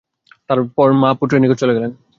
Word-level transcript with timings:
তারপর 0.49 0.87
মা 1.01 1.09
পুত্রের 1.19 1.41
নিকট 1.41 1.57
চলে 1.61 1.75
গেলেন। 1.77 1.91